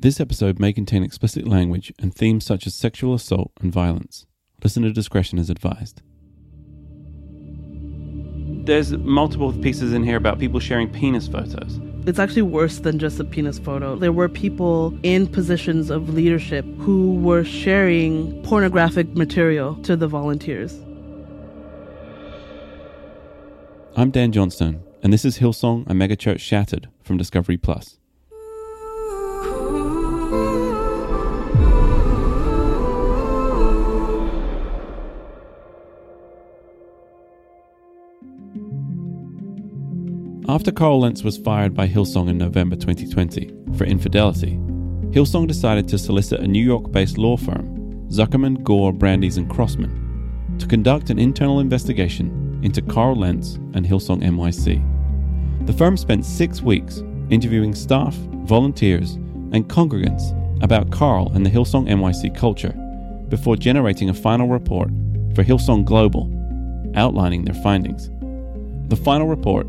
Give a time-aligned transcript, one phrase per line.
[0.00, 4.26] This episode may contain explicit language and themes such as sexual assault and violence.
[4.62, 6.02] Listener discretion is advised.
[8.64, 11.80] There's multiple pieces in here about people sharing penis photos.
[12.06, 13.96] It's actually worse than just a penis photo.
[13.96, 20.74] There were people in positions of leadership who were sharing pornographic material to the volunteers.
[23.96, 27.98] I'm Dan Johnstone, and this is Hillsong, a megachurch shattered from Discovery Plus.
[40.50, 44.52] After Carl Lentz was fired by Hillsong in November 2020 for infidelity,
[45.12, 50.56] Hillsong decided to solicit a New York based law firm, Zuckerman, Gore, Brandeis, and Crossman,
[50.58, 55.66] to conduct an internal investigation into Carl Lentz and Hillsong NYC.
[55.66, 58.14] The firm spent six weeks interviewing staff,
[58.46, 59.16] volunteers,
[59.52, 62.72] and congregants about Carl and the Hillsong NYC culture
[63.28, 64.88] before generating a final report
[65.34, 66.32] for Hillsong Global
[66.94, 68.08] outlining their findings.
[68.88, 69.66] The final report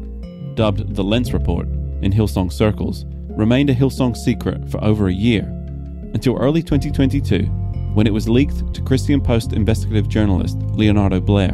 [0.60, 1.70] dubbed the Lentz Report
[2.02, 5.44] in Hillsong circles, remained a Hillsong secret for over a year,
[6.14, 7.46] until early 2022
[7.94, 11.52] when it was leaked to Christian Post investigative journalist Leonardo Blair.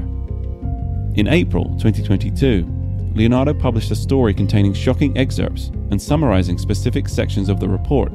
[1.17, 2.65] In April 2022,
[3.13, 8.11] Leonardo published a story containing shocking excerpts and summarizing specific sections of the report,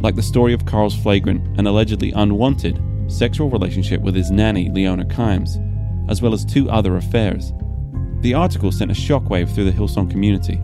[0.00, 5.04] like the story of Carl's flagrant and allegedly unwanted sexual relationship with his nanny, Leona
[5.04, 5.58] Kimes,
[6.08, 7.52] as well as two other affairs.
[8.20, 10.60] The article sent a shockwave through the Hillsong community.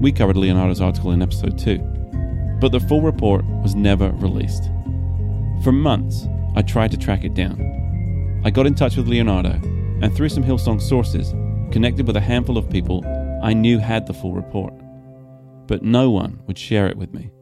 [0.00, 1.78] We covered Leonardo's article in episode 2.
[2.60, 4.70] But the full report was never released.
[5.64, 8.40] For months, I tried to track it down.
[8.44, 9.60] I got in touch with Leonardo,
[10.02, 11.32] and through some Hillsong sources,
[11.72, 13.04] connected with a handful of people
[13.42, 14.72] I knew had the full report.
[15.66, 17.32] But no one would share it with me.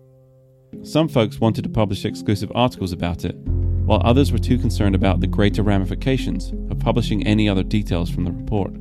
[0.82, 3.36] Some folks wanted to publish exclusive articles about it,
[3.84, 8.24] while others were too concerned about the greater ramifications of publishing any other details from
[8.24, 8.72] the report.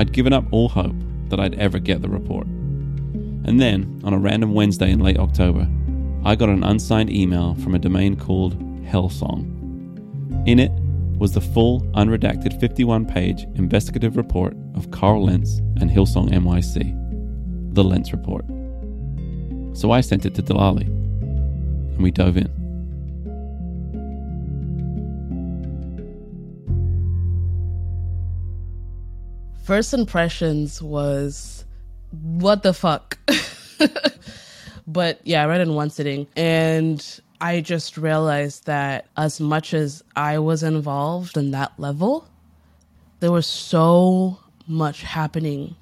[0.00, 0.96] I'd given up all hope
[1.28, 2.46] that I'd ever get the report.
[2.46, 5.68] And then, on a random Wednesday in late October,
[6.24, 9.44] I got an unsigned email from a domain called Hellsong.
[10.48, 10.72] In it
[11.18, 17.84] was the full, unredacted 51 page investigative report of Carl Lentz and Hillsong NYC, the
[17.84, 18.46] Lentz Report.
[19.76, 22.59] So I sent it to Delali, and we dove in.
[29.70, 31.64] First impressions was
[32.10, 33.16] what the fuck?
[34.88, 40.02] but yeah, I read in one sitting and I just realized that as much as
[40.16, 42.26] I was involved in that level,
[43.20, 45.76] there was so much happening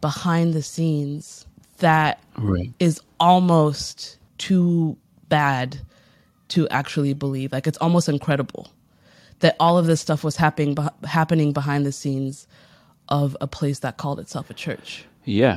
[0.00, 1.46] behind the scenes
[1.80, 2.72] that Right.
[2.80, 4.96] is almost too
[5.28, 5.78] bad
[6.48, 7.52] to actually believe.
[7.52, 8.72] Like it's almost incredible
[9.40, 12.46] that all of this stuff was happening happening behind the scenes
[13.08, 15.04] of a place that called itself a church.
[15.24, 15.56] Yeah.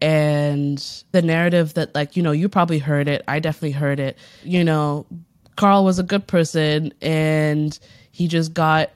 [0.00, 4.18] And the narrative that like, you know, you probably heard it, I definitely heard it.
[4.42, 5.06] You know,
[5.56, 7.78] Carl was a good person and
[8.10, 8.90] he just got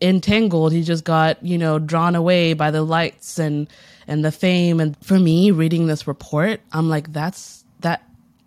[0.00, 0.72] entangled.
[0.72, 3.68] He just got, you know, drawn away by the lights and
[4.06, 4.80] and the fame.
[4.80, 8.02] And for me, reading this report, I'm like, that's that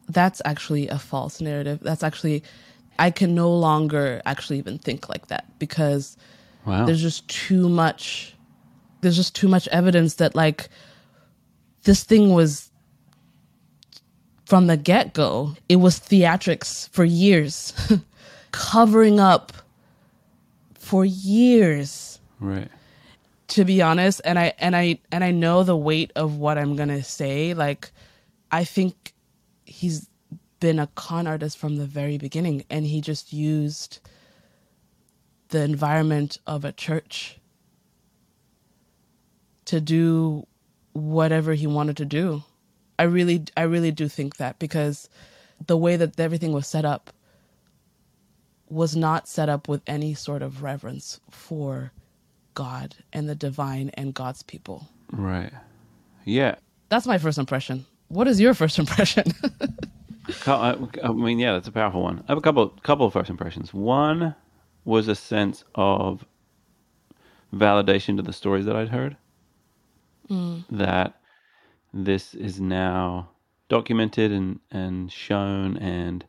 [0.07, 1.79] that's actually a false narrative.
[1.81, 2.43] That's actually
[2.99, 6.17] I can no longer actually even think like that because
[6.65, 6.85] Wow.
[6.85, 8.35] there's just too much
[9.01, 10.69] there's just too much evidence that like
[11.83, 12.71] this thing was
[14.45, 17.73] from the get-go it was theatrics for years
[18.51, 19.53] covering up
[20.73, 22.69] for years right.
[23.47, 26.75] to be honest and i and i and i know the weight of what i'm
[26.75, 27.91] gonna say like
[28.51, 29.13] i think
[29.65, 30.09] he's
[30.59, 33.99] been a con artist from the very beginning and he just used
[35.55, 37.39] the environment of a church
[39.63, 40.45] to do
[40.91, 42.43] whatever he wanted to do
[42.99, 45.09] i really i really do think that because
[45.65, 47.13] the way that everything was set up
[48.69, 51.93] was not set up with any sort of reverence for
[52.55, 54.87] God and the divine and God's people.
[55.11, 55.53] Right.
[56.23, 56.55] Yeah.
[56.89, 57.85] That's my first impression.
[58.07, 59.31] What is your first impression?
[60.47, 62.23] I uh, I mean, yeah, that's a powerful one.
[62.27, 63.73] I have a couple, couple of first impressions.
[63.73, 64.33] One
[64.85, 66.25] was a sense of
[67.53, 69.17] validation to the stories that I'd heard.
[70.71, 71.19] That
[71.93, 73.29] this is now
[73.69, 76.25] documented and and shown, and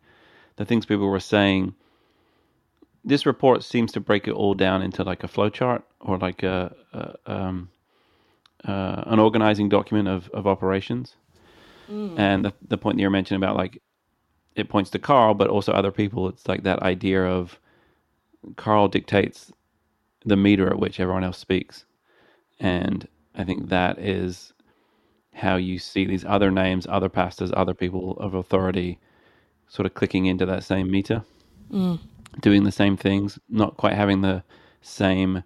[0.56, 1.74] the things people were saying.
[3.04, 6.42] This report seems to break it all down into like a flow chart or like
[6.42, 7.70] a, a um,
[8.66, 11.16] uh, an organizing document of, of operations
[12.18, 13.82] And the, the point that you're mentioning about like
[14.56, 16.28] it points to Carl, but also other people.
[16.28, 17.60] It's like that idea of
[18.56, 19.52] Carl dictates
[20.24, 21.84] the meter at which everyone else speaks.
[22.60, 24.52] And I think that is
[25.34, 28.98] how you see these other names, other pastors, other people of authority
[29.68, 31.22] sort of clicking into that same meter,
[32.40, 34.42] doing the same things, not quite having the
[34.80, 35.42] same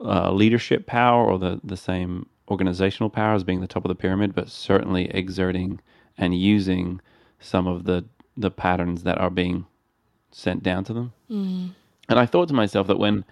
[0.00, 3.94] uh, leadership power or the, the same organizational power as being the top of the
[3.94, 5.80] pyramid, but certainly exerting
[6.18, 7.00] and using
[7.38, 8.04] some of the,
[8.36, 9.64] the patterns that are being
[10.32, 11.12] sent down to them.
[12.10, 13.24] And I thought to myself that when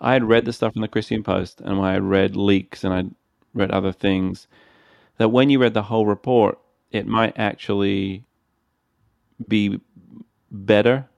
[0.00, 2.84] I had read the stuff in the Christian Post and when I had read leaks
[2.84, 3.10] and I'd
[3.54, 4.46] read other things,
[5.16, 6.58] that when you read the whole report,
[6.92, 8.24] it might actually
[9.48, 9.80] be
[10.50, 11.08] better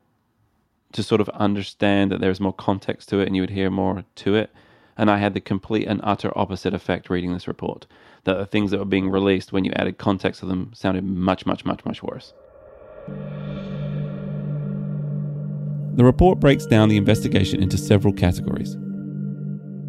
[0.92, 4.04] to sort of understand that there's more context to it and you would hear more
[4.14, 4.50] to it.
[4.96, 7.86] And I had the complete and utter opposite effect reading this report.
[8.24, 11.44] That the things that were being released when you added context to them sounded much,
[11.44, 12.34] much, much, much worse.
[15.94, 18.76] The report breaks down the investigation into several categories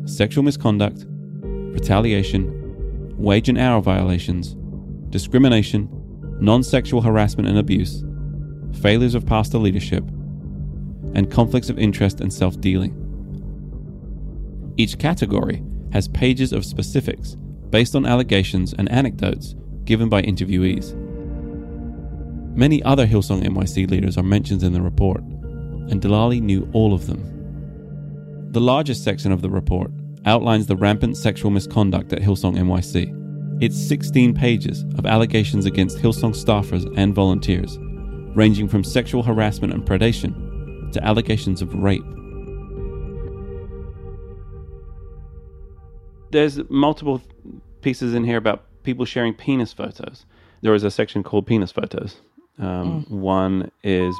[0.05, 1.05] sexual misconduct,
[1.41, 4.55] retaliation, wage and hour violations,
[5.09, 5.87] discrimination,
[6.39, 8.03] non sexual harassment and abuse,
[8.81, 10.03] failures of pastor leadership,
[11.13, 12.97] and conflicts of interest and self dealing.
[14.77, 15.63] Each category
[15.93, 17.35] has pages of specifics
[17.69, 19.55] based on allegations and anecdotes
[19.85, 20.95] given by interviewees.
[22.55, 25.23] Many other Hillsong NYC leaders are mentioned in the report,
[25.89, 28.49] and Delali knew all of them.
[28.51, 29.91] The largest section of the report
[30.25, 33.17] outlines the rampant sexual misconduct at Hillsong NYC.
[33.61, 37.77] It's 16 pages of allegations against Hillsong staffers and volunteers,
[38.35, 42.03] ranging from sexual harassment and predation to allegations of rape.
[46.31, 47.21] There's multiple
[47.81, 50.25] pieces in here about people sharing penis photos.
[50.61, 52.17] There is a section called penis photos.
[52.57, 54.15] Um, One is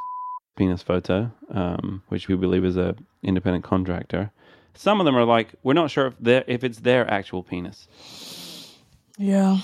[0.56, 4.32] penis photo, um, which we believe is a independent contractor.
[4.74, 7.88] Some of them are like, we're not sure if they if it's their actual penis.
[9.18, 9.60] Yeah.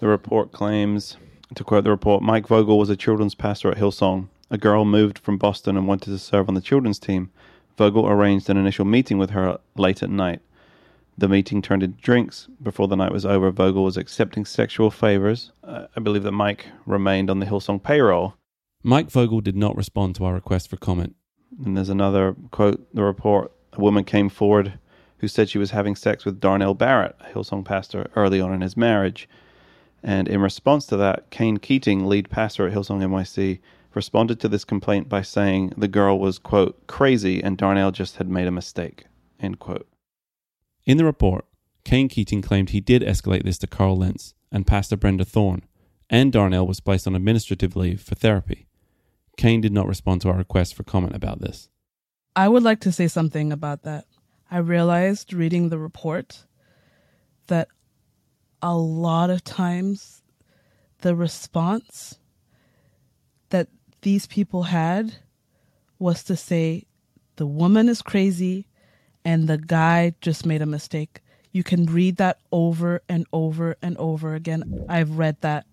[0.00, 1.16] The report claims,
[1.54, 4.28] to quote the report, Mike Vogel was a children's pastor at Hillsong.
[4.50, 7.30] A girl moved from Boston and wanted to serve on the children's team.
[7.76, 10.40] Vogel arranged an initial meeting with her late at night.
[11.16, 12.48] The meeting turned into drinks.
[12.62, 15.50] Before the night was over, Vogel was accepting sexual favors.
[15.64, 18.34] Uh, I believe that Mike remained on the Hillsong payroll.
[18.82, 21.16] Mike Vogel did not respond to our request for comment.
[21.64, 23.52] And there's another quote, the report.
[23.72, 24.78] A woman came forward
[25.18, 28.60] who said she was having sex with Darnell Barrett, a Hillsong pastor, early on in
[28.60, 29.28] his marriage.
[30.02, 33.58] And in response to that, Kane Keating, lead pastor at Hillsong NYC,
[33.94, 38.28] responded to this complaint by saying the girl was, quote, crazy and Darnell just had
[38.28, 39.06] made a mistake,
[39.40, 39.88] end quote.
[40.86, 41.44] In the report,
[41.84, 45.64] Kane Keating claimed he did escalate this to Carl Lentz and Pastor Brenda Thorne,
[46.08, 48.67] and Darnell was placed on administrative leave for therapy.
[49.38, 51.70] Kane did not respond to our request for comment about this.
[52.34, 54.04] I would like to say something about that.
[54.50, 56.44] I realized reading the report
[57.46, 57.68] that
[58.60, 60.22] a lot of times
[61.02, 62.18] the response
[63.50, 63.68] that
[64.02, 65.14] these people had
[66.00, 66.86] was to say
[67.36, 68.66] the woman is crazy
[69.24, 71.20] and the guy just made a mistake.
[71.52, 74.84] You can read that over and over and over again.
[74.88, 75.66] I've read that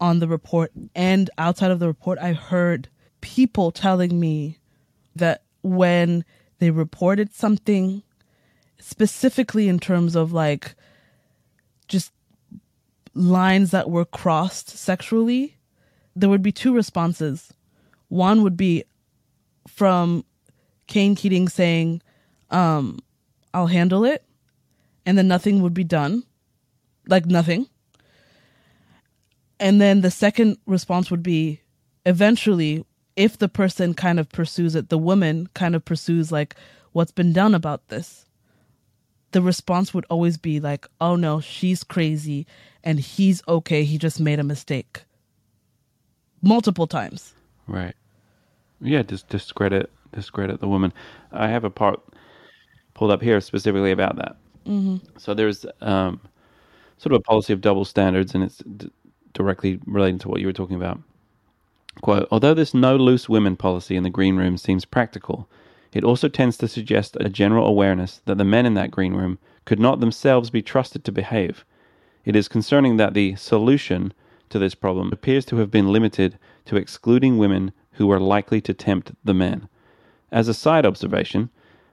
[0.00, 2.88] on the report and outside of the report, I heard
[3.20, 4.58] people telling me
[5.16, 6.24] that when
[6.58, 8.02] they reported something,
[8.78, 10.74] specifically in terms of like
[11.88, 12.12] just
[13.14, 15.56] lines that were crossed sexually,
[16.14, 17.52] there would be two responses.
[18.08, 18.84] One would be
[19.66, 20.24] from
[20.86, 22.02] Kane Keating saying,
[22.50, 22.98] um,
[23.52, 24.24] I'll handle it,
[25.04, 26.24] and then nothing would be done.
[27.06, 27.68] Like nothing.
[29.60, 31.60] And then the second response would be
[32.06, 32.84] eventually,
[33.16, 36.54] if the person kind of pursues it, the woman kind of pursues like
[36.92, 38.24] what's been done about this.
[39.32, 42.46] The response would always be like, oh no, she's crazy
[42.82, 43.84] and he's okay.
[43.84, 45.02] He just made a mistake.
[46.40, 47.34] Multiple times.
[47.66, 47.94] Right.
[48.80, 50.92] Yeah, just discredit discredit the woman.
[51.32, 52.00] I have a part
[52.94, 54.36] pulled up here specifically about that.
[54.66, 54.96] Mm-hmm.
[55.18, 56.20] So there's um,
[56.98, 58.90] sort of a policy of double standards, and it's d-
[59.38, 61.00] directly relating to what you were talking about.
[62.00, 65.48] Quote, although this no loose women policy in the green room seems practical,
[65.92, 69.38] it also tends to suggest a general awareness that the men in that green room
[69.64, 71.64] could not themselves be trusted to behave.
[72.24, 74.12] It is concerning that the solution
[74.50, 78.74] to this problem appears to have been limited to excluding women who were likely to
[78.74, 79.68] tempt the men.
[80.32, 81.50] As a side observation,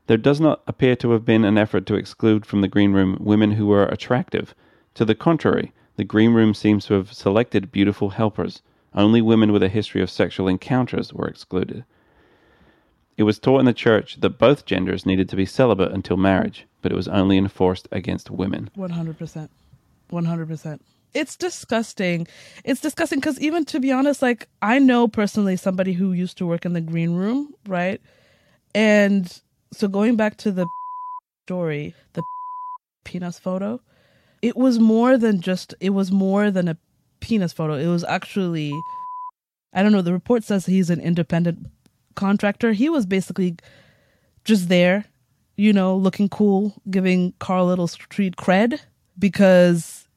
[0.07, 3.17] there does not appear to have been an effort to exclude from the green room
[3.19, 4.53] women who were attractive.
[4.95, 8.61] To the contrary, the green room seems to have selected beautiful helpers.
[8.93, 11.83] Only women with a history of sexual encounters were excluded.
[13.17, 16.65] It was taught in the church that both genders needed to be celibate until marriage,
[16.81, 18.69] but it was only enforced against women.
[18.77, 19.49] 100%.
[20.11, 20.79] 100%.
[21.13, 22.27] It's disgusting.
[22.65, 26.45] It's disgusting because, even to be honest, like, I know personally somebody who used to
[26.45, 28.01] work in the green room, right?
[28.73, 30.67] And so going back to the
[31.45, 32.23] story, the
[33.05, 33.79] penis photo,
[34.45, 36.77] it was more than just, it was more than a
[37.19, 37.73] penis photo.
[37.73, 38.71] It was actually,
[39.73, 41.65] I don't know, the report says he's an independent
[42.13, 42.71] contractor.
[42.73, 43.55] He was basically
[44.43, 45.05] just there,
[45.57, 48.79] you know, looking cool, giving Carl Little street cred
[49.17, 50.07] because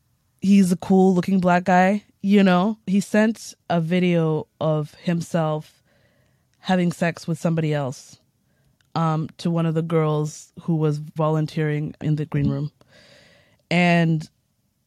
[0.43, 2.77] he's a cool looking black guy, you know.
[2.87, 5.83] He sent a video of himself
[6.59, 8.19] having sex with somebody else
[8.95, 12.73] um, to one of the girls who was volunteering in the green room.
[13.71, 14.29] And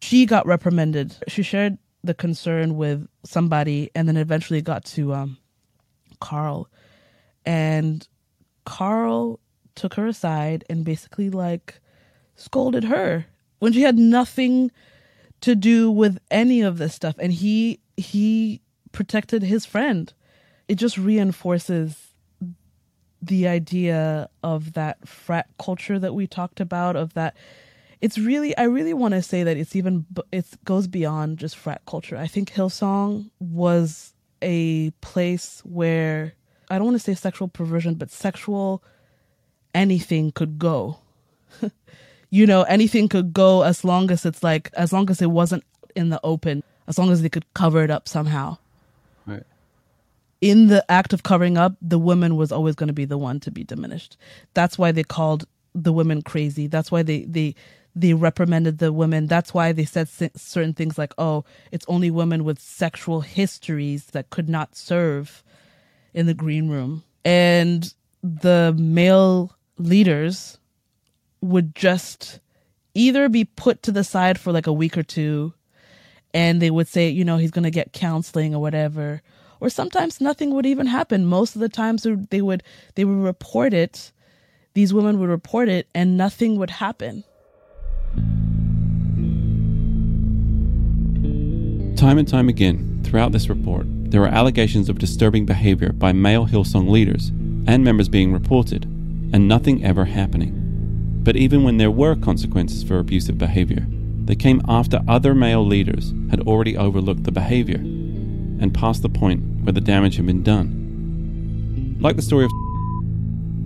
[0.02, 1.16] she got reprimanded.
[1.28, 5.38] She shared the concern with somebody and then eventually got to um,
[6.20, 6.68] Carl.
[7.46, 8.08] And
[8.66, 9.40] Carl
[9.76, 11.80] took her aside and basically like
[12.36, 13.26] scolded her
[13.60, 14.72] when she had nothing
[15.42, 17.16] to do with any of this stuff.
[17.20, 18.62] And he he
[18.92, 20.12] protected his friend.
[20.68, 22.14] It just reinforces
[23.22, 27.36] the idea of that frat culture that we talked about of that
[28.01, 31.81] it's really i really want to say that it's even it goes beyond just frat
[31.86, 36.34] culture i think hillsong was a place where
[36.72, 38.81] I don't want to say sexual perversion, but sexual
[39.74, 41.00] anything could go.
[42.29, 45.65] you know, anything could go as long as it's like, as long as it wasn't
[45.96, 48.58] in the open, as long as they could cover it up somehow.
[49.25, 49.43] Right.
[50.39, 53.41] In the act of covering up, the woman was always going to be the one
[53.41, 54.15] to be diminished.
[54.53, 56.67] That's why they called the women crazy.
[56.67, 57.55] That's why they, they,
[57.96, 59.28] they reprimanded the women.
[59.28, 64.30] That's why they said certain things like, oh, it's only women with sexual histories that
[64.30, 65.44] could not serve
[66.14, 67.04] in the green room.
[67.26, 67.94] And
[68.24, 70.58] the male leaders
[71.42, 72.40] would just
[72.94, 75.54] either be put to the side for like a week or two
[76.34, 79.22] and they would say, you know, he's going to get counseling or whatever.
[79.60, 81.26] Or sometimes nothing would even happen.
[81.26, 82.64] Most of the times they would
[82.96, 84.12] they would report it.
[84.74, 87.24] These women would report it and nothing would happen.
[92.01, 96.48] Time and time again, throughout this report, there are allegations of disturbing behavior by male
[96.48, 97.30] Hillsong leaders
[97.68, 101.22] and members being reported, and nothing ever happening.
[101.24, 103.86] But even when there were consequences for abusive behavior,
[104.25, 109.44] they came after other male leaders had already overlooked the behavior and past the point
[109.63, 111.98] where the damage had been done.
[112.01, 112.51] Like the story of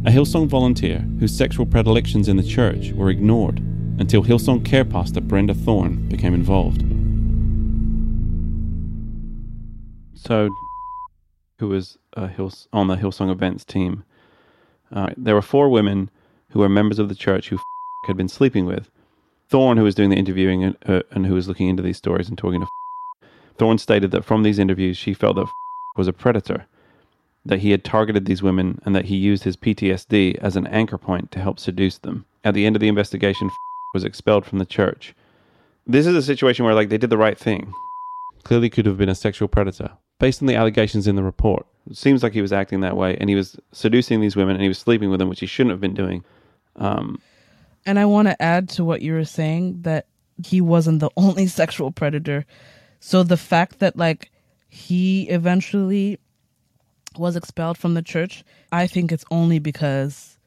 [0.06, 3.62] a Hillsong volunteer whose sexual predilections in the church were ignored
[4.00, 6.82] until Hillsong care pastor Brenda Thorne became involved.
[10.16, 10.50] So,
[11.60, 11.98] who was
[12.36, 14.04] Hills- on the Hillsong events team?
[14.92, 16.10] Uh, there were four women
[16.50, 17.60] who were members of the church who
[18.08, 18.90] had been sleeping with.
[19.50, 22.28] Thorne, who was doing the interviewing and, uh, and who was looking into these stories
[22.28, 22.68] and talking to
[23.58, 25.48] Thorne stated that from these interviews, she felt that
[25.96, 26.66] was a predator,
[27.46, 30.98] that he had targeted these women, and that he used his PTSD as an anchor
[30.98, 32.26] point to help seduce them.
[32.44, 33.50] At the end of the investigation,
[33.96, 35.16] was expelled from the church.
[35.88, 37.74] This is a situation where, like, they did the right thing.
[38.44, 41.66] Clearly, could have been a sexual predator, based on the allegations in the report.
[41.90, 44.62] It seems like he was acting that way, and he was seducing these women, and
[44.62, 46.24] he was sleeping with them, which he shouldn't have been doing.
[46.76, 47.20] Um,
[47.86, 50.08] and I want to add to what you were saying that
[50.44, 52.46] he wasn't the only sexual predator.
[53.00, 54.32] So the fact that like
[54.68, 56.20] he eventually
[57.18, 60.38] was expelled from the church, I think it's only because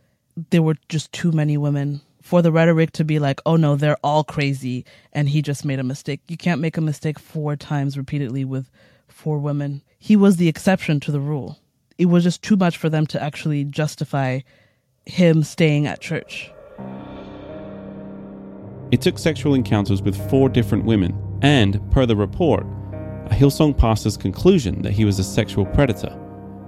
[0.50, 3.96] there were just too many women for the rhetoric to be like, oh no, they're
[4.04, 6.20] all crazy and he just made a mistake.
[6.28, 8.70] You can't make a mistake four times repeatedly with
[9.06, 9.82] four women.
[9.98, 11.58] He was the exception to the rule.
[11.96, 14.40] It was just too much for them to actually justify
[15.06, 16.52] him staying at church.
[18.90, 22.66] It took sexual encounters with four different women, and, per the report,
[23.30, 26.14] a Hillsong pastor's conclusion that he was a sexual predator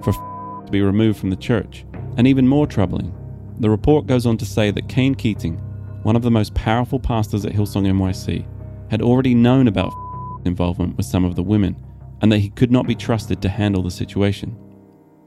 [0.03, 0.13] for
[0.65, 1.85] to be removed from the church.
[2.17, 3.15] And even more troubling,
[3.61, 5.59] the report goes on to say that Kane Keating,
[6.03, 8.47] one of the most powerful pastors at Hillsong NYC,
[8.91, 9.93] had already known about
[10.47, 11.77] involvement with some of the women
[12.23, 14.57] and that he could not be trusted to handle the situation.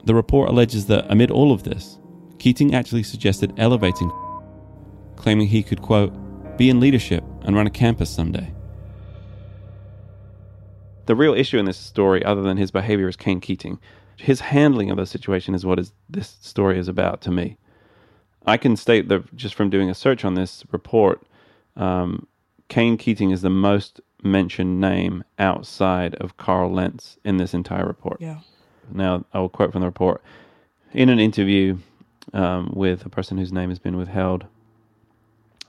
[0.04, 1.98] The report alleges that amid all of this,
[2.38, 4.10] Keating actually suggested elevating,
[5.16, 6.12] claiming he could, quote,
[6.58, 8.52] be in leadership and run a campus someday.
[11.06, 13.78] The real issue in this story, other than his behavior, is Kane Keating.
[14.16, 17.58] His handling of the situation is what is, this story is about to me.
[18.46, 21.22] I can state that just from doing a search on this report,
[21.76, 22.26] um,
[22.68, 28.20] Kane Keating is the most mentioned name outside of Carl Lentz in this entire report.
[28.20, 28.40] Yeah.
[28.92, 30.22] Now, I will quote from the report.
[30.92, 31.78] In an interview
[32.32, 34.46] um, with a person whose name has been withheld,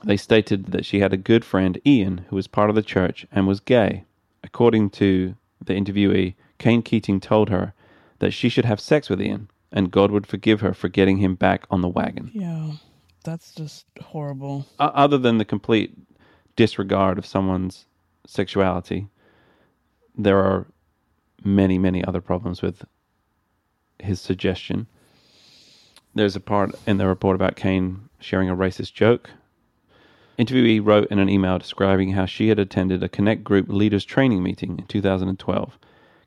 [0.04, 3.26] they stated that she had a good friend, Ian, who was part of the church
[3.32, 4.04] and was gay.
[4.44, 7.72] According to the interviewee, Kane Keating told her
[8.18, 11.34] that she should have sex with Ian and God would forgive her for getting him
[11.34, 12.30] back on the wagon.
[12.32, 12.72] Yeah.
[13.24, 14.66] That's just horrible.
[14.78, 15.92] O- other than the complete
[16.54, 17.86] disregard of someone's
[18.26, 19.08] sexuality,
[20.16, 20.66] there are
[21.44, 22.84] many, many other problems with
[23.98, 24.86] his suggestion.
[26.14, 29.30] There's a part in the report about Kane sharing a racist joke.
[30.38, 34.42] Interviewee wrote in an email describing how she had attended a Connect Group leaders training
[34.42, 35.78] meeting in 2012.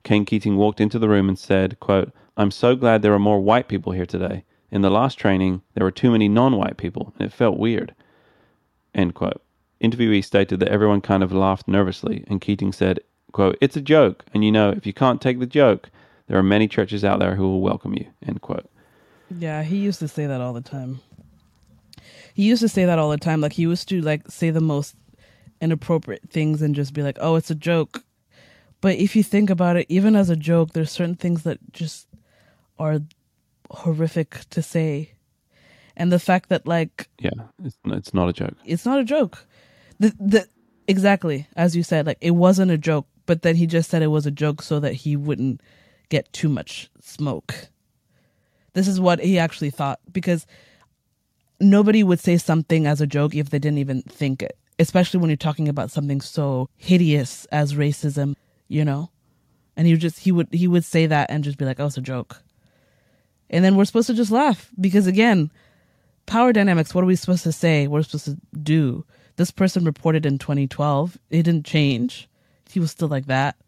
[0.04, 3.40] Kane Keating walked into the room and said, quote, I'm so glad there are more
[3.40, 4.44] white people here today.
[4.72, 7.94] In the last training, there were too many non-white people, and it felt weird.
[8.94, 9.42] End quote.
[9.84, 13.00] Interviewee stated that everyone kind of laughed nervously, and Keating said,
[13.32, 15.90] quote, It's a joke, and you know, if you can't take the joke,
[16.28, 18.06] there are many churches out there who will welcome you.
[18.26, 18.70] End quote.
[19.36, 21.02] Yeah, he used to say that all the time.
[22.34, 23.42] He used to say that all the time.
[23.42, 24.96] Like he used to like say the most
[25.60, 28.04] inappropriate things and just be like, "Oh, it's a joke."
[28.82, 32.08] But if you think about it, even as a joke, there's certain things that just
[32.78, 33.00] are
[33.70, 35.12] horrific to say.
[35.98, 37.32] And the fact that like Yeah,
[37.64, 38.56] it's, it's not a joke.
[38.66, 39.46] it's not a joke.
[40.00, 40.48] The the
[40.88, 44.08] exactly as you said, like it wasn't a joke, but then he just said it
[44.08, 45.62] was a joke so that he wouldn't
[46.08, 47.68] get too much smoke.
[48.74, 50.46] This is what he actually thought because
[51.60, 55.30] nobody would say something as a joke if they didn't even think it, especially when
[55.30, 58.36] you're talking about something so hideous as racism,
[58.70, 59.10] you know.
[59.76, 61.88] And he would just he would he would say that and just be like, "Oh,
[61.88, 62.42] it's a joke,"
[63.50, 65.52] and then we're supposed to just laugh because again,
[66.26, 66.94] power dynamics.
[66.96, 67.88] What are we supposed to say?
[67.88, 69.06] What are we supposed to do?
[69.38, 71.18] This person reported in 2012.
[71.30, 72.28] It didn't change.
[72.70, 73.56] He was still like that.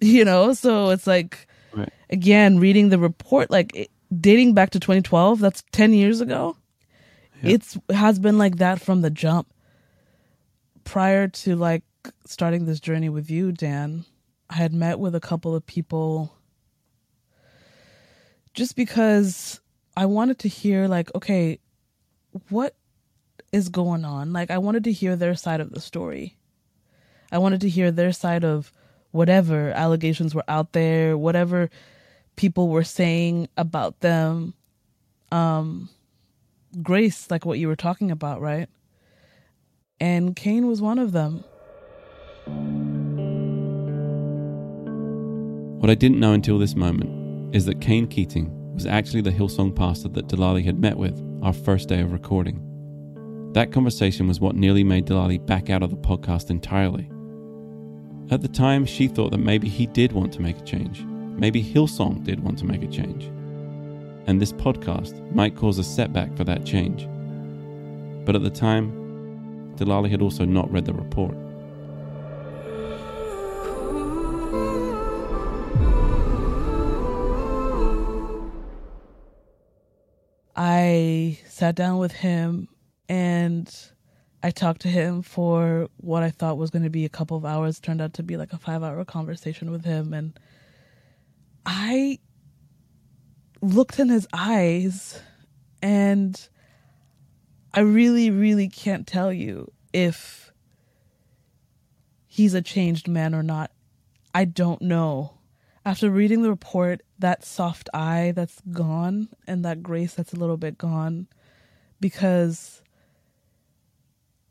[0.00, 1.88] You know, so it's like Right.
[2.10, 6.56] again reading the report like it, dating back to 2012 that's 10 years ago
[7.42, 9.46] it's has been like that from the jump
[10.84, 11.82] prior to like
[12.24, 14.04] starting this journey with you dan
[14.50, 16.32] i had met with a couple of people
[18.54, 19.60] just because
[19.96, 21.58] i wanted to hear like okay
[22.48, 22.74] what
[23.52, 24.32] is going on?
[24.32, 26.36] Like i wanted to hear their side of the story.
[27.32, 28.72] I wanted to hear their side of
[29.10, 31.70] whatever allegations were out there whatever
[32.36, 34.54] people were saying about them.
[35.32, 35.88] Um
[36.82, 38.68] grace like what you were talking about right?
[39.98, 41.44] And Kane was one of them
[45.80, 49.74] What I didn't know until this moment is that Kane Keating was actually the Hillsong
[49.74, 52.60] pastor that Delali had met with our first day of recording.
[53.52, 57.10] That conversation was what nearly made Delali back out of the podcast entirely.
[58.30, 61.04] At the time, she thought that maybe he did want to make a change.
[61.04, 63.24] Maybe Hillsong did want to make a change.
[64.26, 67.08] And this podcast might cause a setback for that change.
[68.24, 68.92] But at the time,
[69.76, 71.36] Delali had also not read the report.
[80.56, 82.68] I sat down with him
[83.08, 83.72] and
[84.42, 87.44] I talked to him for what I thought was going to be a couple of
[87.44, 87.78] hours.
[87.78, 90.14] Turned out to be like a five hour conversation with him.
[90.14, 90.38] And
[91.66, 92.18] I
[93.60, 95.20] looked in his eyes
[95.82, 96.48] and
[97.74, 100.52] I really, really can't tell you if
[102.26, 103.70] he's a changed man or not.
[104.34, 105.35] I don't know.
[105.86, 110.56] After reading the report, that soft eye that's gone and that grace that's a little
[110.56, 111.28] bit gone
[112.00, 112.82] because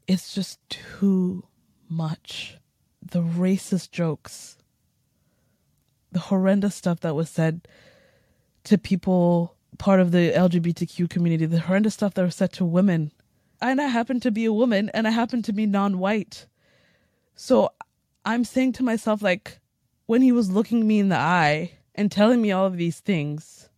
[0.07, 1.43] it's just too
[1.89, 2.57] much.
[3.01, 4.57] The racist jokes,
[6.09, 7.67] the horrendous stuff that was said
[8.63, 13.11] to people part of the LGBTQ community, the horrendous stuff that was said to women.
[13.61, 16.45] And I happen to be a woman and I happen to be non white.
[17.35, 17.71] So
[18.23, 19.59] I'm saying to myself, like,
[20.05, 23.69] when he was looking me in the eye and telling me all of these things,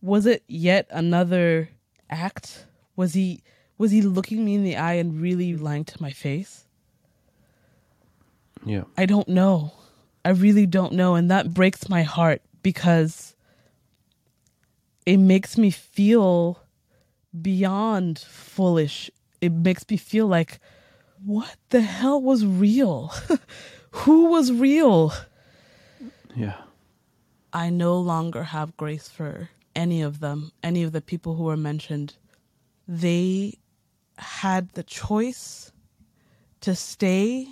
[0.00, 1.70] was it yet another
[2.10, 2.66] act?
[2.96, 3.42] Was he
[3.78, 6.66] was he looking me in the eye and really lying to my face?
[8.64, 8.84] Yeah.
[8.96, 9.72] I don't know.
[10.24, 11.16] I really don't know.
[11.16, 13.34] And that breaks my heart because
[15.04, 16.60] it makes me feel
[17.40, 19.10] beyond foolish.
[19.40, 20.60] It makes me feel like,
[21.24, 23.12] what the hell was real?
[24.02, 25.12] Who was real?
[26.34, 26.56] Yeah.
[27.52, 31.56] I no longer have grace for any of them, any of the people who were
[31.56, 32.16] mentioned.
[32.88, 33.58] They
[34.18, 35.72] had the choice
[36.62, 37.48] to stay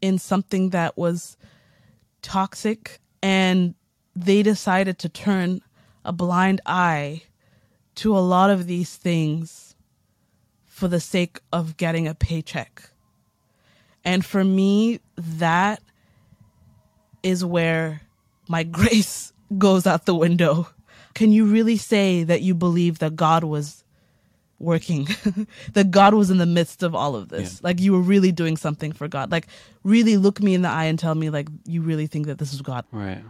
[0.00, 1.36] in something that was
[2.22, 3.74] toxic and
[4.16, 5.60] they decided to turn
[6.04, 7.22] a blind eye
[7.96, 9.76] to a lot of these things
[10.64, 12.90] for the sake of getting a paycheck.
[14.04, 15.82] And for me, that
[17.22, 18.02] is where
[18.48, 20.68] my grace goes out the window.
[21.14, 23.84] Can you really say that you believe that God was
[24.58, 25.08] working,
[25.72, 27.54] that God was in the midst of all of this?
[27.54, 27.60] Yeah.
[27.62, 29.30] Like you were really doing something for God.
[29.30, 29.46] Like
[29.84, 32.52] really look me in the eye and tell me like you really think that this
[32.52, 32.84] is God.
[32.90, 33.22] Right.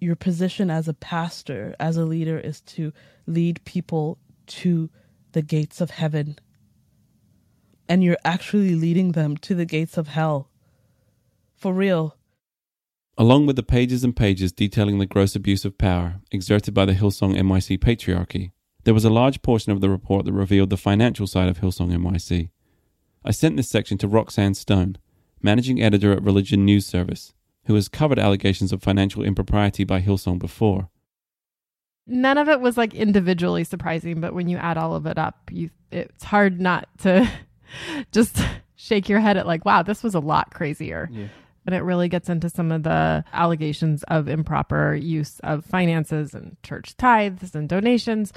[0.00, 2.92] Your position as a pastor, as a leader is to
[3.26, 4.88] lead people to
[5.32, 6.38] the gates of heaven.
[7.88, 10.50] And you're actually leading them to the gates of hell.
[11.56, 12.16] For real.
[13.16, 16.92] Along with the pages and pages detailing the gross abuse of power exerted by the
[16.92, 18.52] Hillsong NYC patriarchy,
[18.84, 21.90] there was a large portion of the report that revealed the financial side of Hillsong
[21.90, 22.50] NYC.
[23.24, 24.98] I sent this section to Roxanne Stone,
[25.42, 30.38] managing editor at Religion News Service, who has covered allegations of financial impropriety by Hillsong
[30.38, 30.88] before.
[32.06, 35.50] None of it was like individually surprising, but when you add all of it up,
[35.50, 37.28] you it's hard not to
[38.12, 38.40] just
[38.76, 41.08] shake your head at like, wow, this was a lot crazier.
[41.12, 41.28] Yeah
[41.68, 46.56] but it really gets into some of the allegations of improper use of finances and
[46.62, 48.32] church tithes and donations.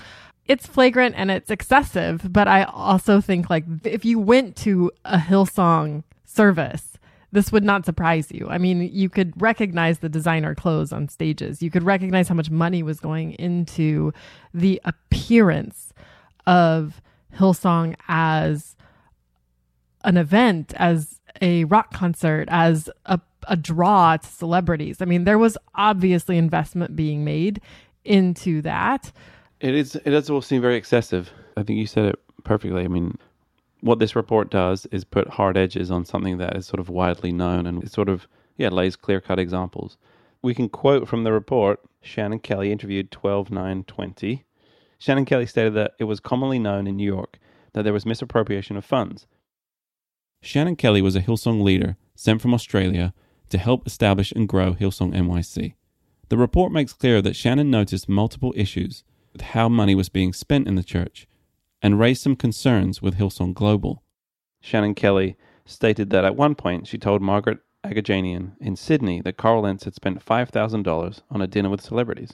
[0.48, 5.17] It's flagrant and it's excessive, but I also think like if you went to a
[5.17, 6.98] Hillsong service,
[7.32, 8.50] this would not surprise you.
[8.50, 11.62] I mean, you could recognize the designer clothes on stages.
[11.62, 14.12] You could recognize how much money was going into
[14.54, 15.94] the appearance
[16.46, 17.02] of
[17.34, 18.76] Hillsong as
[20.04, 25.02] an event, as a rock concert as a, a draw to celebrities.
[25.02, 27.62] I mean, there was obviously investment being made
[28.04, 29.12] into that.
[29.60, 29.96] It is.
[29.96, 31.32] It does all seem very excessive.
[31.56, 32.84] I think you said it perfectly.
[32.84, 33.18] I mean,
[33.82, 37.32] what this report does is put hard edges on something that is sort of widely
[37.32, 39.98] known and it sort of yeah lays clear cut examples.
[40.42, 41.80] We can quote from the report.
[42.02, 44.44] Shannon Kelly interviewed 12 9 20.
[44.98, 47.40] Shannon Kelly stated that it was commonly known in New York
[47.74, 49.28] that there was misappropriation of funds,
[50.41, 53.13] Shannon Kelly was a Hillsong leader sent from Australia
[53.49, 55.75] to help establish and grow Hillsong NYC.
[56.30, 60.67] The report makes clear that Shannon noticed multiple issues with how money was being spent
[60.67, 61.27] in the church
[61.82, 64.04] and raised some concerns with Hillsong Global.
[64.62, 69.62] Shannon Kelly stated that at one point she told Margaret Agajanian in Sydney that Carl
[69.62, 72.34] Lentz had spent $5,000 on a dinner with celebrities.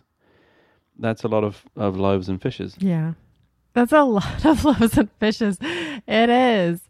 [1.00, 2.76] That's a lot of, of loaves and fishes.
[2.80, 3.14] Yeah.
[3.74, 5.60] That's a lot of loaves and fishes.
[6.08, 6.82] It is.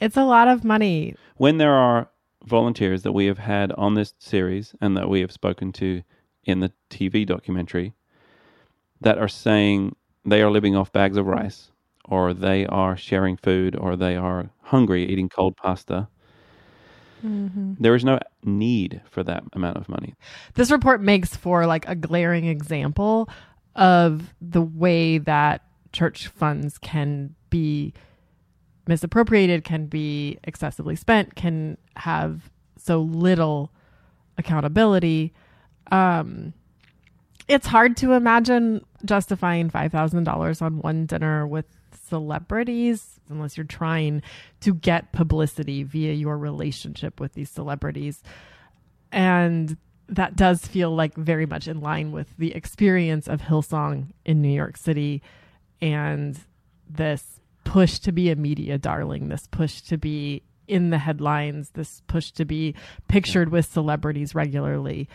[0.00, 1.14] It's a lot of money.
[1.36, 2.08] When there are
[2.44, 6.02] volunteers that we have had on this series and that we have spoken to
[6.44, 7.94] in the TV documentary
[9.00, 11.70] that are saying they are living off bags of rice
[12.04, 16.08] or they are sharing food or they are hungry eating cold pasta.
[17.24, 17.74] Mm-hmm.
[17.78, 20.14] There is no need for that amount of money.
[20.54, 23.28] This report makes for like a glaring example
[23.74, 27.94] of the way that church funds can be
[28.86, 33.70] misappropriated, can be excessively spent, can have so little
[34.38, 35.32] accountability.
[35.90, 36.52] Um,
[37.48, 41.66] it's hard to imagine justifying $5,000 on one dinner with
[42.08, 44.22] celebrities unless you're trying
[44.60, 48.22] to get publicity via your relationship with these celebrities.
[49.12, 49.76] And
[50.08, 54.54] that does feel like very much in line with the experience of Hillsong in New
[54.54, 55.22] York City
[55.80, 56.38] and
[56.88, 62.02] this push to be a media darling, this push to be in the headlines, this
[62.06, 62.74] push to be
[63.08, 65.08] pictured with celebrities regularly.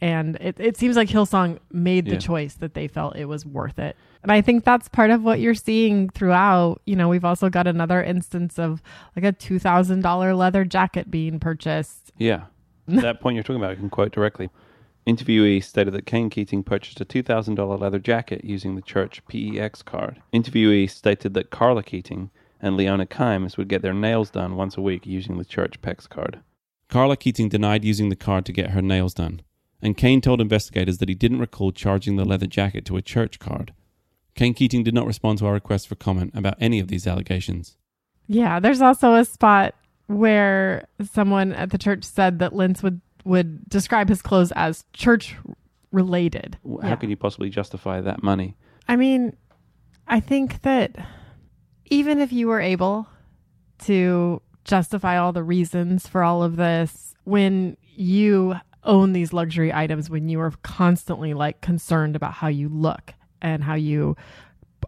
[0.00, 2.18] And it, it seems like Hillsong made the yeah.
[2.18, 3.96] choice that they felt it was worth it.
[4.24, 6.82] And I think that's part of what you're seeing throughout.
[6.86, 8.82] You know, we've also got another instance of
[9.14, 12.10] like a $2,000 leather jacket being purchased.
[12.18, 12.44] Yeah.
[12.88, 14.50] that point you're talking about, I can quote directly.
[15.06, 20.22] Interviewee stated that Kane Keating purchased a $2,000 leather jacket using the church PEX card.
[20.32, 24.80] Interviewee stated that Carla Keating and Leona Kimes would get their nails done once a
[24.80, 26.40] week using the church PEX card.
[26.88, 29.42] Carla Keating denied using the card to get her nails done,
[29.80, 33.40] and Kane told investigators that he didn't recall charging the leather jacket to a church
[33.40, 33.72] card.
[34.36, 37.76] Kane Keating did not respond to our request for comment about any of these allegations.
[38.28, 39.74] Yeah, there's also a spot
[40.06, 45.36] where someone at the church said that Lentz would would describe his clothes as church
[45.90, 46.58] related.
[46.64, 46.96] How yeah.
[46.96, 48.56] could you possibly justify that money?
[48.88, 49.36] I mean,
[50.08, 50.96] I think that
[51.86, 53.06] even if you were able
[53.80, 60.10] to justify all the reasons for all of this, when you own these luxury items,
[60.10, 64.16] when you are constantly like concerned about how you look and how you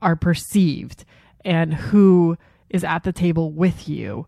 [0.03, 1.05] are perceived
[1.45, 2.37] and who
[2.71, 4.27] is at the table with you,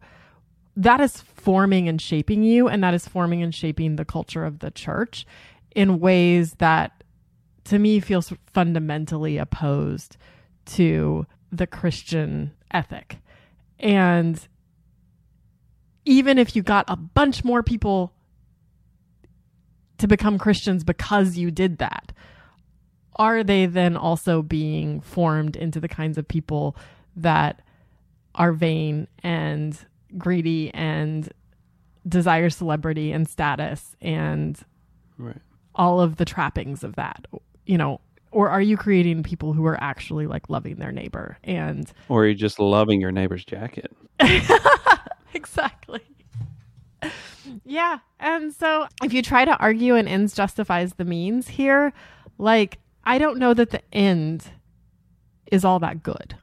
[0.76, 4.58] that is forming and shaping you and that is forming and shaping the culture of
[4.58, 5.26] the church
[5.74, 7.02] in ways that
[7.64, 10.16] to me feels fundamentally opposed
[10.66, 13.18] to the Christian ethic.
[13.78, 14.40] And
[16.04, 18.12] even if you got a bunch more people
[19.98, 22.12] to become Christians because you did that,
[23.16, 26.76] are they then also being formed into the kinds of people
[27.16, 27.62] that
[28.34, 29.86] are vain and
[30.18, 31.32] greedy and
[32.08, 34.58] desire celebrity and status and
[35.18, 35.36] Right.
[35.74, 37.26] all of the trappings of that?
[37.66, 38.00] You know,
[38.30, 42.28] or are you creating people who are actually like loving their neighbor and Or are
[42.28, 43.90] you just loving your neighbor's jacket?
[45.34, 46.00] exactly.
[47.64, 47.98] Yeah.
[48.18, 51.92] And so if you try to argue an ends justifies the means here,
[52.38, 54.44] like I don't know that the end
[55.52, 56.34] is all that good.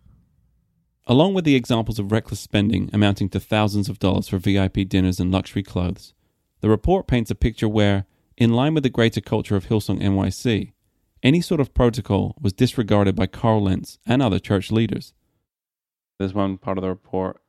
[1.06, 5.20] Along with the examples of reckless spending amounting to thousands of dollars for VIP dinners
[5.20, 6.14] and luxury clothes,
[6.62, 8.06] the report paints a picture where,
[8.38, 10.72] in line with the greater culture of Hillsong NYC,
[11.22, 15.14] any sort of protocol was disregarded by Carl Lentz and other church leaders.
[16.20, 17.42] There's one part of the report,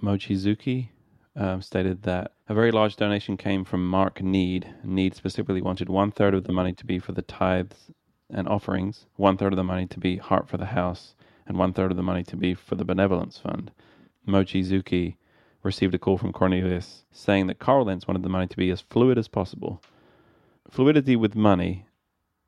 [0.00, 0.90] Mochizuki
[1.34, 4.72] um, stated that a very large donation came from Mark Need.
[4.84, 7.90] Need specifically wanted one third of the money to be for the tithes
[8.30, 11.14] and offerings, one third of the money to be Heart for the House,
[11.46, 13.70] and one third of the money to be for the Benevolence Fund.
[14.26, 15.16] Mochizuki
[15.62, 18.80] received a call from Cornelius saying that Carl Lentz wanted the money to be as
[18.80, 19.82] fluid as possible.
[20.70, 21.86] Fluidity with money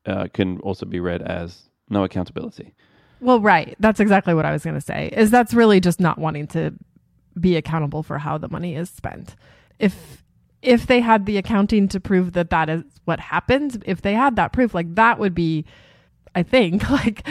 [0.04, 2.74] uh, can also be read as no accountability.
[3.20, 3.74] Well, right.
[3.80, 5.10] That's exactly what I was going to say.
[5.12, 6.74] Is that's really just not wanting to
[7.38, 9.34] be accountable for how the money is spent.
[9.78, 10.22] If
[10.62, 14.36] if they had the accounting to prove that that is what happened, if they had
[14.36, 15.64] that proof, like that would be
[16.36, 17.26] I think like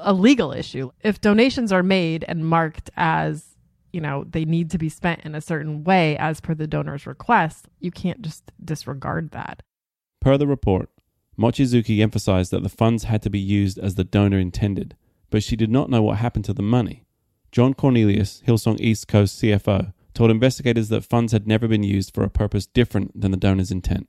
[0.00, 0.90] a legal issue.
[1.02, 3.56] If donations are made and marked as,
[3.92, 7.06] you know, they need to be spent in a certain way as per the donor's
[7.06, 9.62] request, you can't just disregard that.
[10.20, 10.88] Per the report,
[11.38, 14.96] Mochizuki emphasized that the funds had to be used as the donor intended,
[15.30, 17.04] but she did not know what happened to the money.
[17.52, 22.24] John Cornelius, Hillsong East Coast CFO, told investigators that funds had never been used for
[22.24, 24.08] a purpose different than the donor's intent.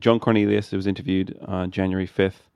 [0.00, 2.50] John Cornelius, who was interviewed on January 5th,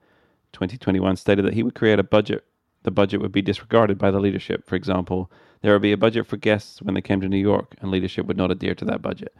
[0.57, 2.43] 2021, stated that he would create a budget.
[2.81, 4.65] The budget would be disregarded by the leadership.
[4.65, 7.75] For example, there would be a budget for guests when they came to New York,
[7.79, 9.35] and leadership would not adhere to that budget.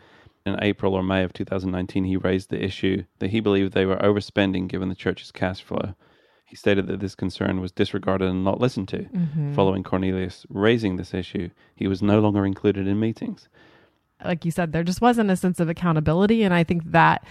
[0.46, 3.98] In April or May of 2019, he raised the issue that he believed they were
[3.98, 5.96] overspending given the church's cash flow.
[6.46, 9.00] He stated that this concern was disregarded and not listened to.
[9.00, 9.54] Mm-hmm.
[9.54, 13.50] Following Cornelius raising this issue, he was no longer included in meetings.
[14.24, 16.44] like you said, there just wasn't a sense of accountability.
[16.44, 17.26] And I think that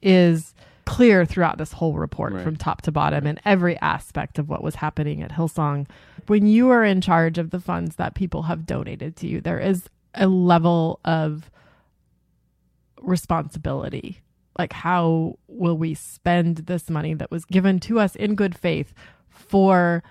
[0.00, 2.42] is clear throughout this whole report Right.
[2.44, 5.86] from top to bottom and every aspect of what was happening at Hillsong.
[6.26, 9.58] When you are in charge of the funds that people have donated to you, there
[9.60, 11.50] is a level of
[13.00, 14.20] responsibility.
[14.58, 18.92] Like, how will we spend this money that was given to us in good faith
[19.30, 20.02] for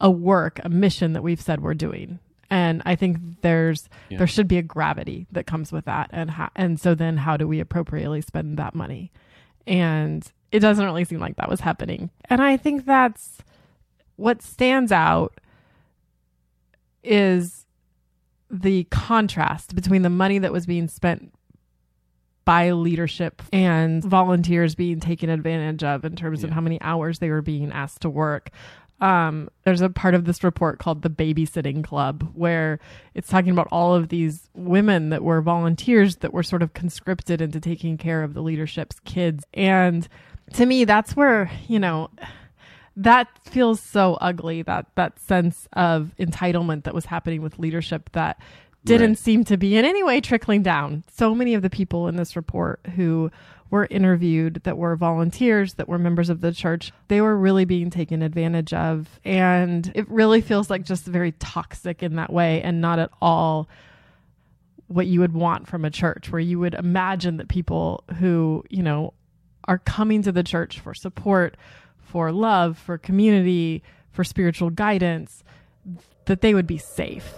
[0.00, 2.18] a work, a mission that we've said we're doing?
[2.50, 4.18] And I think there's Yeah.
[4.18, 7.36] there should be a gravity that comes with that, and how, and so then how
[7.36, 9.10] do we appropriately spend that money?
[9.66, 12.10] And it doesn't really seem like that was happening.
[12.30, 13.38] And I think that's
[14.16, 15.40] what stands out
[17.02, 17.66] is
[18.50, 21.32] the contrast between the money that was being spent
[22.44, 27.30] by leadership and volunteers being taken advantage of in terms of how many hours they
[27.30, 28.50] were being asked to work.
[29.04, 32.78] Um, there's a part of this report called the Babysitting Club where
[33.12, 37.42] it's talking about all of these women that were volunteers that were sort of conscripted
[37.42, 39.44] into taking care of the leadership's kids.
[39.52, 40.08] And
[40.54, 42.08] to me, that's where, you know,
[42.96, 48.40] that feels so ugly that that sense of entitlement that was happening with leadership that
[48.84, 49.18] didn't Right.
[49.18, 51.04] seem to be in any way trickling down.
[51.10, 53.30] So many of the people in this report who
[53.70, 57.90] were interviewed that were volunteers, that were members of the church, they were really being
[57.90, 59.18] taken advantage of.
[59.24, 63.68] And it really feels like just very toxic in that way and not at all
[64.86, 68.82] what you would want from a church, where you would imagine that people who, you
[68.82, 69.14] know,
[69.66, 71.56] are coming to the church for support,
[71.98, 75.42] for love, for community, for spiritual guidance,
[76.26, 77.32] that they would be safe.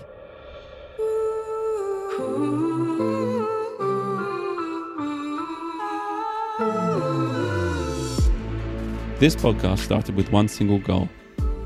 [9.19, 11.09] This podcast started with one single goal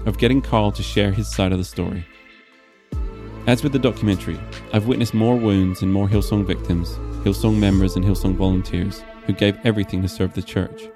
[0.06, 2.06] of getting Carl to share his side of the story.
[3.46, 4.38] As with the documentary,
[4.72, 6.90] I've witnessed more wounds and more Hillsong victims,
[7.24, 10.88] Hillsong members, and Hillsong volunteers who gave everything to serve the church.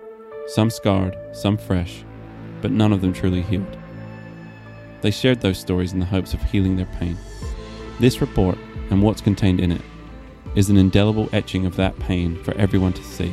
[0.47, 2.05] Some scarred, some fresh,
[2.63, 3.77] but none of them truly healed.
[5.03, 7.19] They shared those stories in the hopes of healing their pain.
[8.01, 8.57] This report
[8.91, 9.83] and what's contained in it
[10.55, 13.33] is an indelible etching of that pain for everyone to see,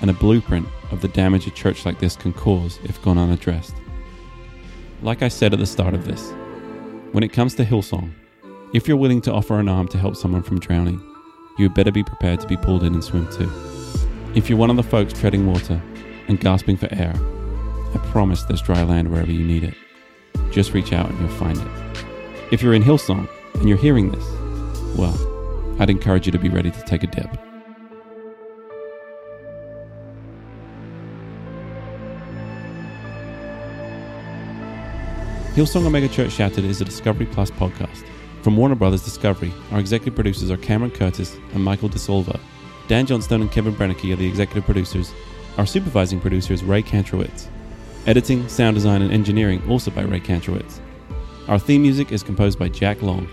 [0.00, 3.74] and a blueprint of the damage a church like this can cause if gone unaddressed.
[5.02, 6.32] Like I said at the start of this,
[7.12, 8.12] when it comes to Hillsong,
[8.74, 11.00] if you're willing to offer an arm to help someone from drowning,
[11.58, 13.50] you had better be prepared to be pulled in and swim too.
[14.34, 15.80] If you're one of the folks treading water
[16.28, 17.14] and gasping for air,
[17.94, 19.74] I promise there's dry land wherever you need it.
[20.50, 22.04] Just reach out and you'll find it.
[22.52, 24.24] If you're in Hillsong and you're hearing this,
[24.96, 27.30] well, I'd encourage you to be ready to take a dip.
[35.54, 38.04] Hillsong A Megachurch Shattered is a Discovery Plus podcast.
[38.42, 42.38] From Warner Brothers Discovery, our executive producers are Cameron Curtis and Michael DeSolva.
[42.88, 45.12] Dan Johnstone and Kevin Brennicky are the executive producers.
[45.56, 47.48] Our supervising producer is Ray Kantrowitz.
[48.06, 50.78] Editing, sound design, and engineering also by Ray Kantrowitz.
[51.48, 53.26] Our theme music is composed by Jack Long.